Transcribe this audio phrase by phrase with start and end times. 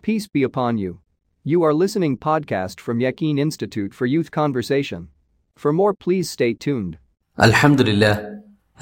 [0.00, 0.99] Peace be upon you.
[1.43, 5.09] You are listening podcast from Yakin Institute for Youth Conversation.
[5.55, 6.97] For more please stay tuned.
[7.43, 8.19] الحمد لله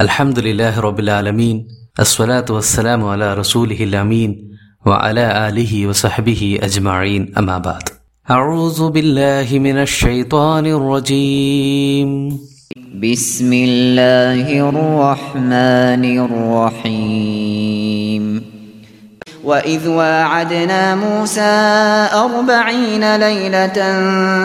[0.02, 1.68] الحمد لله رب العالمين
[2.00, 7.90] الصلاة والسلام على رسوله الأمين وعلى آله وصحبه أجمعين أما بعد
[8.32, 12.40] أعوذ بالله من الشيطان الرجيم
[13.04, 17.38] بسم الله الرحمن الرحيم
[19.50, 21.56] وإذ واعدنا موسى
[22.26, 23.80] أربعين ليلة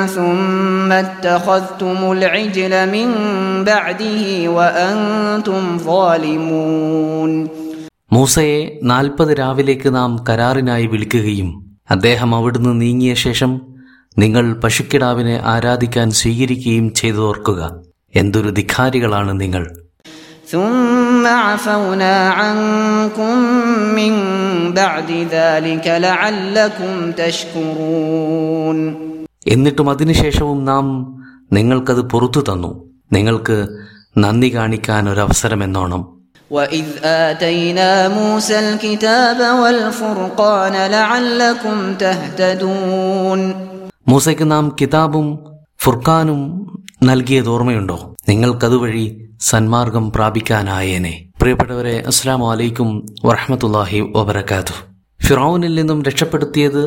[0.07, 3.09] ثم اتخذتم العجل من
[3.65, 4.25] بعده
[4.57, 7.33] وأنتم ظالمون
[8.11, 8.59] മൂസയെ
[8.91, 11.49] നാൽപ്പത് രാവിലേക്ക് നാം കരാറിനായി വിളിക്കുകയും
[11.91, 13.53] അദ്ദേഹം അവിടുന്ന് നീങ്ങിയ ശേഷം
[14.17, 17.61] നിങ്ങൾ പശുക്കിടാവിനെ ആരാധിക്കാൻ സ്വീകരിക്കുകയും ചെയ്തോർക്കുക
[18.15, 19.65] എന്തൊരു ധിഖാരികളാണ് നിങ്ങൾ.
[20.54, 23.36] ثم عفونا عنكم
[23.96, 24.14] من
[24.74, 28.78] بعد ذلك لعلكم تشكرون
[29.46, 30.86] എന്നിട്ടും അതിനുശേഷവും നാം
[31.52, 32.72] നിങ്ങൾക്കത് പുറത്തു തന്നു
[33.12, 33.58] നിങ്ങൾക്ക്
[34.24, 36.02] നന്ദി കാണിക്കാൻ ഒരവസരമെന്നോണം
[36.52, 36.88] وإذ
[37.28, 43.40] آتينا موسى الكتاب والفرقان لعلكم تهتدون
[44.08, 45.28] മൂസയ്ക്ക് നാം കിതാബും
[45.80, 46.40] ഫുർഖാനും
[47.04, 47.98] നൽകിയത് ഓർമ്മയുണ്ടോ
[48.30, 49.06] നിങ്ങൾക്കതുവഴി
[49.49, 51.25] സന്മാർഗം പ്രാപിക്കാനായേനെ.
[51.41, 54.75] പ്രിയപ്പെട്ടവരെ അസ്സാം വലൈക്കും വറഹമത്തല്ലാഹി വബർക്കാത്തു
[55.27, 56.85] ഫിറൌനിൽ നിന്നും രക്ഷപ്പെടുത്തിയത്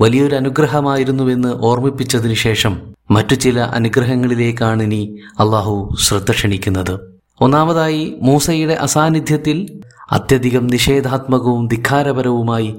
[0.00, 7.00] വലിയൊരു അനുഗ്രഹമായിരുന്നുവെന്ന് ഓർമ്മിപ്പിച്ചതിനു ശേഷം മറ്റു ചില അനുഗ്രഹങ്ങളിലേക്കാണ് ഇനി അള്ളാഹു ശ്രദ്ധ ക്ഷണിക്കുന്നത്.
[7.40, 9.80] ഒന്നാമതായി മൂസയുടെ അസാന്നിധ്യത്തിൽ
[10.12, 12.70] അത്യധികം നിഷേധാത്മകവും ധിക്കാരപരവുമായി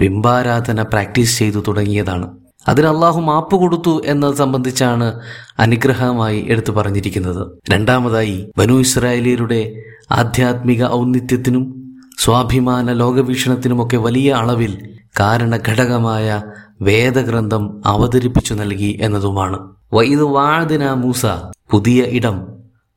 [0.00, 2.41] ബിംബാരാധന പ്രാക്ടീസ് ചെയ്തു തുടങ്ങിയതാണ്.
[2.68, 5.20] അതിന് അള്ളാഹു മാപ്പ് കൊടുത്തു എന്നത് സംബന്ധിച്ചാണ്
[5.58, 7.58] അനുഗ്രഹമായി എടുത്തു പറഞ്ഞിരിക്കുന്നത്.
[7.70, 9.72] രണ്ടാമതായി ബനു ഇസ്രായേലിയരുടെ
[10.12, 11.82] ആധ്യാത്മിക ഔന്നിത്യത്തിനും
[12.18, 14.88] സ്വാഭിമാന ലോകവീക്ഷണത്തിനുമൊക്കെ വലിയ അളവിൽ
[15.20, 16.42] കാരണഘടകമായ
[16.82, 19.58] വേദഗ്രന്ഥം അവതരിപ്പിച്ചു നൽകി എന്നതുമാണ്.
[19.92, 21.26] വൈദ് വാഴദിന മൂസ
[21.70, 22.46] പുതിയ ഇടം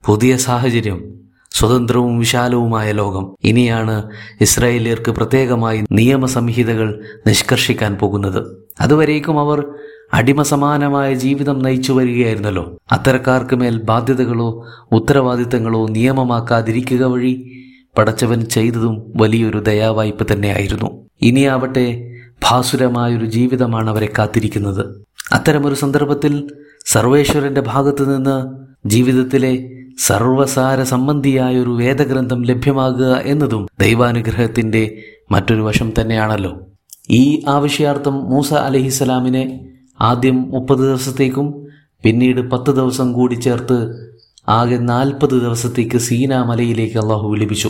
[0.05, 1.03] പുതിയ സാഹചര്യം
[1.51, 3.35] സ്വതന്ത്രവും വിശാലവുമായ ലോകം.
[3.43, 4.09] ഇനിയാണ്
[4.41, 8.64] ഇസ്രായേലിയർക്ക് പ്രത്യേകമായി നിയമസംഹിതകൾ നിഷ്കർഷിക്കാൻ പോകുന്നത്.
[8.81, 9.65] അതുവരേക്കും അവർ
[10.13, 12.77] അടിമസമാനമായ ജീവിതം നയിച്ചു വരികയായിരുന്നല്ലോ.
[12.91, 17.51] അത്തരക്കാർക്ക് മേൽ ബാധ്യതകളോ ഉത്തരവാദിത്തങ്ങളോ നിയമമാക്കാതിരിക്കുക വഴി
[17.97, 21.05] പടച്ചവൻ ചെയ്തതും വലിയൊരു ദയാവായ്പ തന്നെയായിരുന്നു.
[21.21, 22.11] ഇനിയാവട്ടെ
[22.43, 25.05] ഭാസുരമായൊരു ജീവിതമാണ് അവരെ കാത്തിരിക്കുന്നത്.
[25.31, 26.49] അത്തരമൊരു സന്ദർഭത്തിൽ
[26.85, 29.71] സർവേശ്വരന്റെ ഭാഗത്തു നിന്ന് ജീവിതത്തിലെ
[30.05, 34.97] സർവസാര സംബന്ധിയായ ഒരു വേദഗ്രന്ഥം ലഭ്യമാകുക എന്നതും ദൈവാനുഗ്രഹത്തിന്റെ
[35.31, 36.64] മറ്റൊരു വശം തന്നെയാണല്ലോ.
[37.09, 39.59] ഈ ആവശ്യാർത്ഥം മൂസ അലഹിസലാമിനെ
[40.01, 41.65] ആദ്യം മുപ്പത് ദിവസത്തേക്കും
[42.03, 43.77] പിന്നീട് പത്ത് ദിവസം കൂടി ചേർത്ത്
[44.49, 47.69] ആകെ നാൽപ്പത് ദിവസത്തേക്ക് സീന മലയിലേക്ക് അള്ളാഹു വിളിപ്പിച്ചു.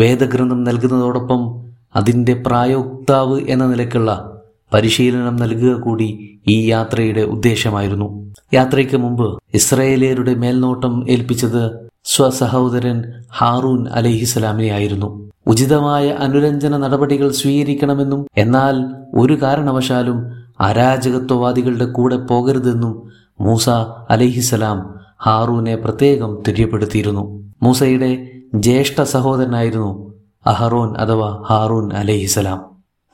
[0.00, 1.64] വേദഗ്രന്ഥം നൽകുന്നതോടൊപ്പം
[1.96, 4.40] അതിന്റെ പ്രായോക്താവ് എന്ന നിലയ്ക്കുള്ള
[4.74, 8.34] പരിശീലനം നൽകുക കൂടി ഈ യാത്രയുടെ ഉദ്ദേശമായിരുന്നു.
[8.54, 13.04] യാത്രയ്ക്ക് മുമ്പ് ഇസ്രയേലിയരുടെ മേൽനോട്ടം ഏൽപ്പിച്ചത് സ്വസഹോദരൻ
[13.38, 15.30] ഹാറൂൻ അലഹിസ്സലാമിനെ ആയിരുന്നു.
[15.46, 18.76] ഉചിതമായ അനുരഞ്ജന നടപടികൾ സ്വീകരിക്കണമെന്നും എന്നാൽ
[19.14, 20.18] ഒരു കാരണവശാലും
[20.60, 23.02] അരാജകത്വവാദികളുടെ കൂടെ പോകരുതെന്നും
[23.40, 23.68] മൂസ
[24.10, 30.14] അലഹിസലാം ഹാറൂനെ പ്രത്യേകം തിരിയപ്പെടുത്തിയിരുന്നു മൂസയുടെ ജ്യേഷ്ഠ സഹോദരനായിരുന്നു
[30.46, 32.60] അഹറോൻ അഥവാ ഹാറൂൻ അലഹിസലാം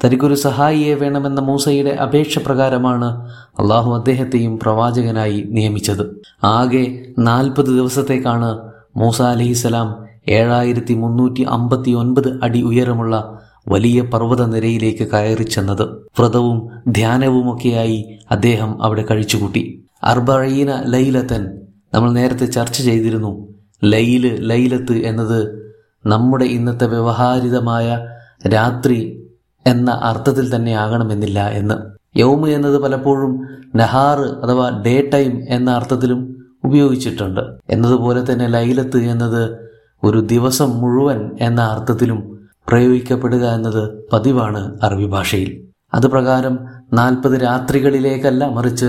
[0.05, 6.23] തനിക്കൊരു സഹായിയെ വേണമെന്ന മൂസയുടെ അപേക്ഷ പ്രകാരമാണ് അള്ളാഹു അദ്ദേഹത്തെയും പ്രവാചകനായി നിയമിച്ചത്.
[6.45, 6.85] ആകെ
[7.19, 13.39] നാൽപ്പത് ദിവസത്തേക്കാണ് മൂസ അലഹിസലാം ഏഴായിരത്തി മുന്നൂറ്റി അമ്പത്തി ഒൻപത് അടി ഉയരമുള്ള
[13.69, 15.83] വലിയ പർവത നിരയിലേക്ക് കയറി ചെന്നത്.
[15.83, 19.85] വ്രതവും ധ്യാനവുമൊക്കെയായി അദ്ദേഹം അവിടെ കഴിച്ചുകൂട്ടി.
[20.05, 21.61] അർബഴീന ലൈലത്തൻ
[21.95, 23.49] നമ്മൾ നേരത്തെ ചർച്ച ചെയ്തിരുന്നു.
[23.85, 25.73] ലൈൽ ലൈലത്ത് എന്നത്
[26.07, 28.07] നമ്മുടെ ഇന്നത്തെ വ്യവഹാരിതമായ
[28.49, 29.27] രാത്രി
[29.67, 31.75] എന്ന അർത്ഥത്തിൽ തന്നെ ആകണമെന്നില്ല എന്ന്.
[32.19, 33.47] യൗമ് എന്നത് പലപ്പോഴും
[33.77, 36.34] നഹാറ് അഥവാ ഡേ ടൈം എന്ന അർത്ഥത്തിലും
[36.65, 37.41] ഉപയോഗിച്ചിട്ടുണ്ട്.
[37.71, 39.59] എന്നതുപോലെ തന്നെ ലൈലത്ത് എന്നത്
[40.03, 42.39] ഒരു ദിവസം മുഴുവൻ എന്ന അർത്ഥത്തിലും
[42.69, 45.69] പ്രയോഗിക്കപ്പെടുക എന്നത് പതിവാണ് അറബി ഭാഷയിൽ.
[45.95, 46.59] അത് പ്രകാരം
[46.93, 48.87] നാൽപ്പത് രാത്രികളിലേക്കല്ല മറിച്ച്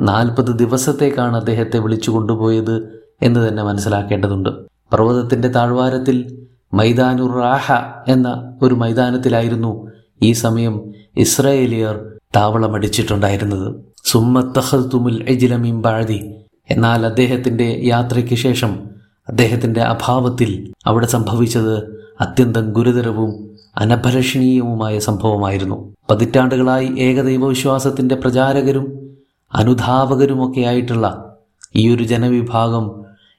[0.00, 4.50] നാൽപ്പത് ദിവസത്തേക്കാണ് അദ്ദേഹത്തെ വിളിച്ചു കൊണ്ടുപോയത് എന്ന് തന്നെ മനസ്സിലാക്കേണ്ടതുണ്ട്.
[4.92, 7.72] പർവതത്തിന്റെ താഴ്വാരത്തിൽ മൈതാനുർ റാഹ
[8.08, 9.86] എന്ന ഒരു മൈതാനത്തിലായിരുന്നു
[10.22, 12.04] ഈ സമയം ഇസ്രായേലിയർ
[12.36, 13.74] താവളമടിച്ചിട്ടുണ്ടായിരുന്നത്.
[14.04, 18.72] സുമ്മത്തഹത്തുമുൽ എജിലമീം ബാഴതി എന്നാൽ അദ്ദേഹത്തിന്റെ യാത്രയ്ക്ക് ശേഷം
[19.28, 20.50] അദ്ദേഹത്തിന്റെ അഭാവത്തിൽ
[20.86, 21.74] അവിടെ സംഭവിച്ചത്
[22.20, 23.30] അത്യന്തം ഗുരുതരവും
[23.76, 25.76] അനഭലഷണീയവുമായ സംഭവമായിരുന്നു.
[26.10, 28.86] പതിറ്റാണ്ടുകളായി ഏകദൈവവിശ്വാസത്തിന്റെ പ്രചാരകരും
[29.52, 31.06] അനുധാവകരുമൊക്കെയായിട്ടുള്ള
[31.76, 32.84] ഈ ഒരു ജനവിഭാഗം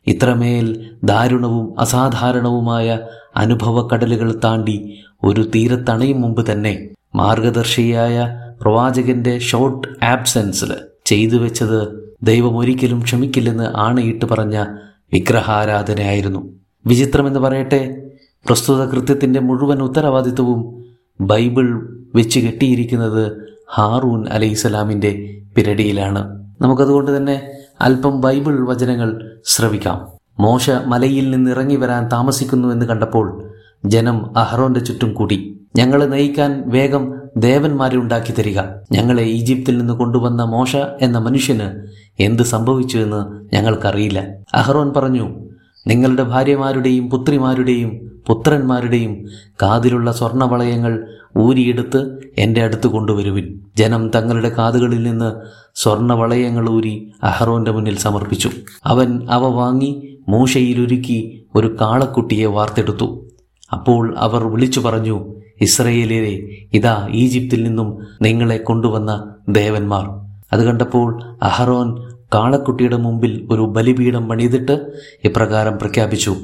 [0.07, 0.68] ഇത്രമേൽ
[1.04, 2.88] ദാരുണവും അസാധാരണവുമായ
[3.36, 4.75] അനുഭവക്കടലുകൾ താണ്ടി
[5.24, 6.74] ഒരു തീരത്തണയും മുമ്പ് തന്നെ
[7.16, 8.16] മാർഗദർശിയായ
[8.62, 10.71] പ്രവാചകന്റെ ഷോർട്ട് ആബ്സെൻസിൽ
[11.06, 11.80] ചെയ്തു വെച്ചത്
[12.24, 14.66] ദൈവം ഒരിക്കലും ക്ഷമിക്കില്ലെന്ന് ആണയിട്ട് പറഞ്ഞ
[15.14, 16.54] വിഗ്രഹാരാധനയായിരുന്നു.
[16.86, 18.02] വിചിത്രമെന്ന് പറയട്ടെ
[18.46, 20.86] പ്രസ്തുത കൃത്യത്തിന്റെ മുഴുവൻ ഉത്തരവാദിത്വവും
[21.22, 23.32] ബൈബിൾ വെച്ച് കെട്ടിയിരിക്കുന്നത്
[23.74, 26.46] ഹാറൂൻ അലൈഹിസ്സലാമിന്റെ പിരടിയിലാണ്.
[26.62, 27.52] നമുക്കതുകൊണ്ട് തന്നെ
[27.82, 30.08] അല്പം ബൈബിൾ വചനങ്ങൾ ശ്രവിക്കാം.
[30.40, 33.52] മോശ മലയിൽ നിന്ന് ഇറങ്ങി വരാൻ താമസിക്കുന്നുവെന്ന് കണ്ടപ്പോൾ
[33.86, 35.60] ജനം അഹ്റോന്റെ ചുറ്റും കൂടി.
[35.77, 38.60] ഞങ്ങളെ നയിക്കാൻ വേഗം ദേവന്മാരെ ഉണ്ടാക്കി തരിക.
[38.92, 41.68] ഞങ്ങളെ ഈജിപ്തിൽ നിന്ന് കൊണ്ടുവന്ന മോശ എന്ന മനുഷ്യന്
[42.19, 44.27] എന്ത് സംഭവിച്ചു എന്ന് ഞങ്ങൾക്കറിയില്ല.
[44.54, 45.36] അഹ്റോൻ പറഞ്ഞു
[45.88, 49.25] നിങ്ങളുടെ ഭാര്യമാരുടെയും പുത്രിമാരുടെയും പുത്രന്മാരുടെയും
[49.62, 51.07] കാതിലുള്ള സ്വർണവളയങ്ങൾ
[51.38, 53.60] ഊരിയെടുത്ത് എന്റെ അടുത്ത് കൊണ്ടുവരുവിൻ.
[53.78, 55.31] ജനം തങ്ങളുടെ കാതുകളിൽ നിന്ന്
[55.75, 58.50] സ്വർണവളയങ്ങൾ ഊരി അഹ്റോന്റെ മുന്നിൽ സമർപ്പിച്ചു.
[58.86, 63.25] അവൻ അവ വാങ്ങി മൂശയിലൊരുക്കി ഒരു കാളക്കുട്ടിയെ വാർത്തെടുത്തു.
[63.74, 70.25] അപ്പോൾ അവർ വിളിച്ചു പറഞ്ഞു ഇസ്രയേലിലെ ഇതാ ഈജിപ്തിൽ നിന്നും നിങ്ങളെ കൊണ്ടുവന്ന ദേവന്മാർ.
[70.54, 74.92] അത് കണ്ടപ്പോൾ അഹറോൻ കാളക്കുട്ടിയുടെ മുമ്പിൽ ഒരു ബലിപീഠം പണിതിട്ട്
[75.24, 76.36] ഇപ്രകാരം പ്രഖ്യാപിച്ചു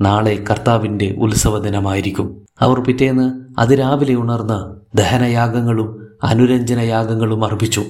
[0.00, 7.82] നാളെ കർത്താവിന്റെ ഉത്സവ ദിനമായിരിക്കും അവർ പിറ്റേന്ന് അതിരാവിലെ ഉണർന്ന് ദഹനയാഗങ്ങളും അനുരഞ്ജനയാഗങ്ങളും അർപ്പിച്ചു.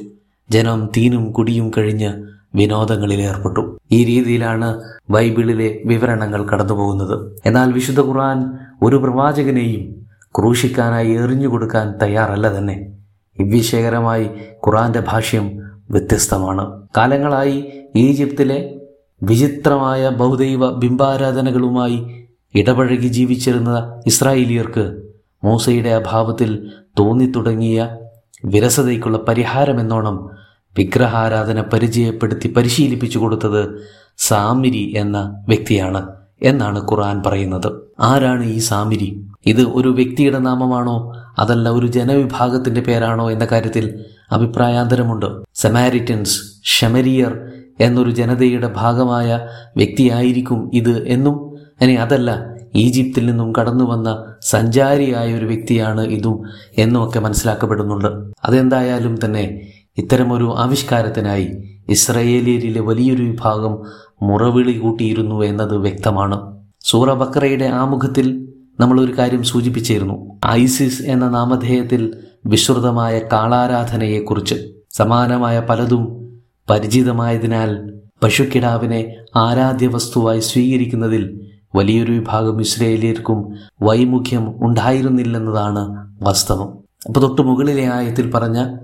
[0.51, 2.13] ജനം തീനും കുടിയും കഴിഞ്ഞ്
[2.55, 3.79] വിനോദങ്ങളിൽ ഏർപ്പെട്ടു.
[3.93, 7.37] ഈ രീതിയിലാണ് ബൈബിളിലെ വിവരണങ്ങൾ കടന്നുപോകുന്നത്.
[7.47, 10.00] എന്നാൽ വിശുദ്ധ ഖുർആൻ ഒരു പ്രവാചകനെയും
[10.39, 12.93] ക്രൂശിക്കാനായി എറിഞ്ഞു കൊടുക്കാൻ തയ്യാറല്ല തന്നെ.
[13.39, 14.25] ഇവ്വിശേഖരമായി
[14.67, 15.59] ഖുറാന്റെ ഭാഷ്യം
[15.91, 16.89] വ്യത്യസ്തമാണ്.
[16.97, 18.81] കാലങ്ങളായി ഈജിപ്തിലെ
[19.23, 25.03] വിചിത്രമായ ബഹുദൈവ ബിംബാരാധനകളുമായി ഇടപഴകി ജീവിച്ചിരുന്ന ഇസ്രായേലിയർക്ക്
[25.45, 27.97] മൂസയുടെ അഭാവത്തിൽ തോന്നിത്തുടങ്ങിയ
[28.45, 30.31] വിരസതയ്ക്കുള്ള പരിഹാരമെന്നോണം
[30.79, 33.83] വിഗ്രഹാരാധന പരിചയപ്പെടുത്തി പരിശീലിപ്പിച്ചു കൊടുത്തത്
[34.19, 36.20] സാമിരി എന്ന വ്യക്തിയാണ്.
[36.43, 37.73] എന്നാണ് ഖുർആൻ പറയുന്നത്.
[38.01, 39.23] ആരാണ് ഈ സാമിരി?
[39.47, 41.13] ഇത് ഒരു വ്യക്തിയുടെ നാമമാണോ?
[41.39, 45.27] അതല്ല ഒരു ജനവിഭാഗത്തിന്റെ പേരാണോ എന്ന കാര്യത്തിൽ അഭിപ്രായാന്തരമുണ്ട്.
[45.55, 47.41] സെമാരിറ്റൻസ് ഷമരിയർ
[47.81, 56.01] എന്നൊരു ജനതയുടെ ഭാഗമായ വ്യക്തിയായിരിക്കും ഇത് എന്നും ഇനി അതല്ല ഈജിപ്തിൽ നിന്നും കടന്നു വന്ന സഞ്ചാരിയായ ഒരു വ്യക്തിയാണ്
[56.01, 56.43] ഇതും
[56.79, 58.33] എന്നുമൊക്കെ മനസ്സിലാക്കപ്പെടുന്നുണ്ട്.
[58.45, 59.61] അതെന്തായാലും തന്നെ
[59.99, 61.49] ഇത്തരമൊരു ആവിഷ്കാരത്തിനായി
[61.89, 63.79] ഇസ്രയേലിയരിലെ വലിയൊരു വിഭാഗം
[64.23, 66.57] മുറവിളി കൂട്ടിയിരുന്നു എന്നത് വ്യക്തമാണ്.
[66.85, 68.49] സൂറ ബക്രയുടെ ആമുഖത്തിൽ
[68.81, 70.17] നമ്മൾ ഒരു കാര്യം സൂചിപ്പിച്ചിരുന്നു.
[70.47, 72.15] ഐസിസ് എന്ന നാമധേയത്തിൽ
[72.47, 74.55] വിശ്രുതമായ കാളാരാധനയെക്കുറിച്ച്.
[74.91, 76.03] സമാനമായ പലതും
[76.71, 77.71] പരിചിതമായതിനാൽ
[78.23, 81.41] പശുക്കിടാവിനെ ആരാധ്യ വസ്തുവായി സ്വീകരിക്കുന്നതിൽ
[81.75, 85.83] വലിയൊരു വിഭാഗം ഇസ്രയേലിയർക്കും വൈമുഖ്യം ഉണ്ടായിരുന്നില്ലെന്നതാണ്
[86.23, 86.69] വാസ്തവം.
[87.07, 88.77] അപ്പോൾ തൊട്ട് മുകളിലെ ആയത്തിൽ പറഞ്ഞ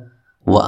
[0.48, 0.58] വ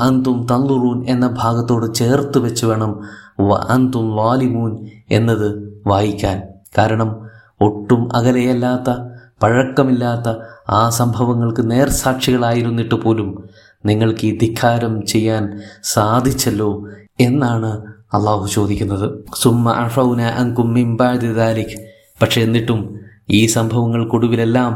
[0.50, 3.00] തന്തുറൂൻ എന്ന ഭാഗത്തോട് ചേർത്ത് വെച്ച് വേണം
[3.38, 5.48] വ അന്തും വാലിമൂൻ എന്നത്
[5.86, 6.42] വായിക്കാൻ.
[6.78, 7.10] കാരണം
[7.60, 8.90] ഒട്ടും അകലെയല്ലാത്ത
[9.42, 10.28] പഴക്കമില്ലാത്ത
[10.70, 13.48] ആ സംഭവങ്ങൾക്ക് നേർസാക്ഷികളായിരുന്നിട്ട് പോലും
[13.86, 16.86] നിങ്ങൾക്ക് ഈ ധിക്കാരം ചെയ്യാൻ സാധിച്ചല്ലോ
[17.20, 17.70] എന്നാണ്
[18.14, 19.24] അള്ളാഹു ചോദിക്കുന്നത്.
[19.34, 21.78] സുമ്മ അഫൗന അങ്കും മിംബാദിദാലിഖ്
[22.22, 22.80] പക്ഷെ എന്നിട്ടും
[23.30, 24.72] ഈ സംഭവങ്ങൾക്കൊടുവിലെല്ലാം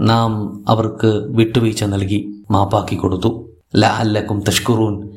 [0.00, 3.48] നാം അവർക്ക് വിട്ടുവീഴ്ച നൽകി മാപ്പാക്കി കൊടുത്തു.
[3.76, 5.08] ല അല്ലക്കും തഷ്കുറൂൻ.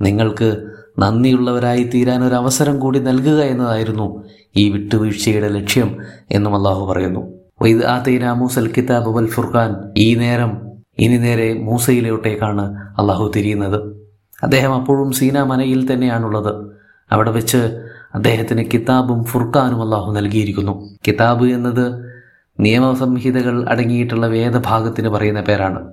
[0.00, 0.48] നിങ്ങൾക്ക്
[0.98, 4.24] നന്ദിയുള്ളവരായി തീരാൻ ഒരു അവസരം കൂടി നൽകുക എന്നതായിരുന്നു
[4.56, 5.96] ഈ വിട്ടുവീഴ്ചയുടെ ലക്ഷ്യം
[6.30, 7.38] എന്നും അള്ളാഹു പറയുന്നു.
[8.76, 9.74] കിതാബ് വൽ ഫുർഖാൻ.
[9.96, 10.68] ഈ നേരം
[10.98, 13.96] ഇനി നേരെ മൂസയിലോട്ടേക്കാണ് അള്ളാഹു തിരിയുന്നത്.
[14.42, 16.70] അദ്ദേഹം അപ്പോഴും സീന മനയിൽ തന്നെയാണുള്ളത്.
[17.12, 17.56] അവിടെ വെച്ച്
[18.14, 20.88] അദ്ദേഹത്തിന് കിതാബും ഫുർഖാനും അള്ളാഹു നൽകിയിരിക്കുന്നു.
[21.06, 22.12] കിതാബ് എന്നത്
[22.60, 25.92] നിയമസംഹിതകൾ അടങ്ങിയിട്ടുള്ള വേദഭാഗത്തിന് പറയുന്ന പേരാണ്.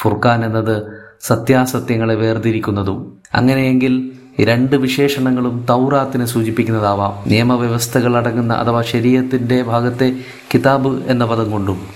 [0.00, 0.82] ഫുർഖാൻ എന്നത്
[1.20, 3.18] സത്യാസത്യങ്ങളെ വേർതിരിക്കുന്നതും.
[3.34, 7.28] അങ്ങനെയെങ്കിൽ രണ്ട് വിശേഷണങ്ങളും തൗറാത്തിനെ സൂചിപ്പിക്കുന്നതാവാം.
[7.28, 10.16] നിയമവ്യവസ്ഥകൾ അടങ്ങുന്ന അഥവാ ശരീരത്തിന്റെ ഭാഗത്തെ
[10.54, 11.86] കിതാബ് എന്ന പദം കൊണ്ടും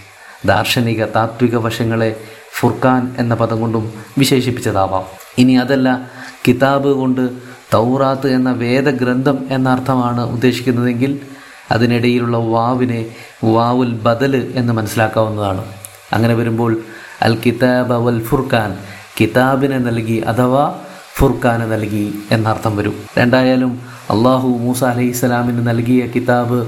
[0.45, 2.17] ദാർശനിക താത്വിക വശങ്ങളെ
[2.53, 5.03] ഫുർഖാൻ എന്ന പദം കൊണ്ടും വിശേഷിപ്പിച്ചതാവാം.
[5.39, 6.11] ഇനി അതല്ല
[6.49, 7.31] കിതാബ് കൊണ്ട്
[7.75, 11.21] തൗറാത്ത് എന്ന വേദഗ്രന്ഥം എന്ന അർത്ഥമാണ് ഉദ്ദേശിക്കുന്നതെങ്കിൽ
[11.71, 13.07] അതിനിടയിലുള്ള വാവിനെ
[13.45, 15.65] വാവുൽ ബദൽ എന്ന് മനസ്സിലാക്കാവുന്നതാണ്.
[16.13, 16.81] അങ്ങനെ വരുമ്പോൾ
[17.23, 18.79] അൽ കിതാബ് വൽ ഫുർഖാൻ
[19.21, 20.81] കിതാബിനെ നൽകി അഥവാ
[21.17, 22.97] ഫുർഖാന് നൽകി എന്നർത്ഥം വരും.
[23.19, 23.73] രണ്ടായാലും
[24.11, 26.59] അള്ളാഹു മൂസ അലൈഹി സ്വലാമിന് നൽകിയ കിതാബ്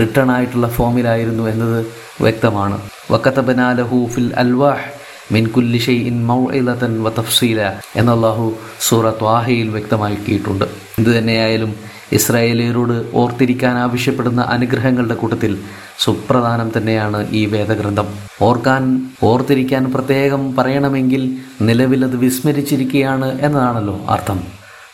[0.00, 1.78] റിട്ടേൺ ആയിട്ടുള്ള ഫോമിലായിരുന്നു എന്നത്
[2.20, 2.80] വ്യക്തമാണ്.
[3.10, 4.88] വക്കത്തബനാലഹു ഫിൽ അൽവാഹ്
[5.32, 7.60] മിൻ കുല്ലി ഷെയ്ഇൻ മൗഇലതൻ വ തഫ്സീല
[7.96, 8.46] എന്ന് അള്ളാഹു
[8.88, 10.64] സൂറ ത്വാഹയിൽ വ്യക്തമാക്കിയിട്ടുണ്ട്.
[10.98, 11.72] ഇത് തന്നെയായാലും
[12.12, 15.58] ഇസ്രായേലിയരോട് ഓർത്തിരിക്കാൻ ആവശ്യപ്പെടുന്ന അനുഗ്രഹങ്ങളുടെ കൂട്ടത്തിൽ
[15.98, 18.06] സുപ്രധാനം തന്നെയാണ് ഈ വേദഗ്രന്ഥം.
[18.42, 24.40] ഓർക്കാൻ ഓർത്തിരിക്കാൻ പ്രത്യേകം പറയണമെങ്കിൽ നിലവിലത് വിസ്മരിച്ചിരിക്കുകയാണ് എന്നതാണല്ലോ അർത്ഥം.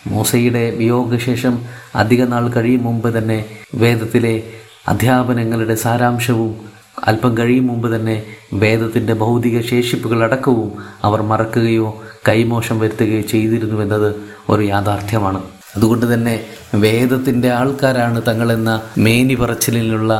[0.06, 1.58] മൂസയുടെ വിയോഗശേഷം
[1.94, 3.44] അധിക നാൾ കഴിയും മുമ്പ് തന്നെ
[3.74, 4.42] വേദത്തിലെ
[4.88, 6.56] അധ്യാപനങ്ങളുടെ സാരാംശവും
[7.04, 8.22] അല്പം കഴിയും മുമ്പ് തന്നെ
[8.54, 10.72] വേദത്തിന്റെ ഭൗതിക ശേഷിപ്പുകളടക്കവും
[11.04, 14.14] അവർ മറക്കുകയോ കൈമോശം വരുത്തുകയോ ചെയ്തിരുന്നുവെന്നത്
[14.48, 15.40] ഒരു യാഥാർത്ഥ്യമാണ്.
[15.76, 16.34] അതുകൊണ്ട് തന്നെ
[16.74, 20.12] വേദത്തിന്റെ ആൾക്കാരാണ് തങ്ങളെന്ന മേനി പറച്ചിലിനുള്ള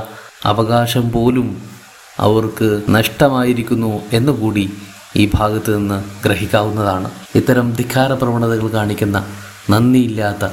[0.45, 1.49] അവകാശം പോലും
[2.21, 4.65] അവർക്ക് നഷ്ടമായിരിക്കുന്നു എന്നുകൂടി
[5.17, 7.09] ഈ ഭാഗത്ത് നിന്ന് ഗ്രഹിക്കാവുന്നതാണ്.
[7.35, 9.19] ഇത്തരം ധിക്കാര പ്രവണതകൾ കാണിക്കുന്ന
[9.71, 10.45] നന്ദിയില്ലാത്ത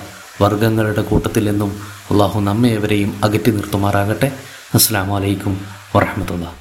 [0.41, 1.72] വർഗങ്ങളുടെ കൂട്ടത്തിൽ നിന്നും
[2.12, 4.29] അള്ളാഹു നമ്മെ എവരെയും അകറ്റി നിർത്തുമാറാകട്ടെ.
[4.75, 5.55] അസ്സാം വലൈക്കും
[5.95, 6.45] വറഹമത്തുള്ള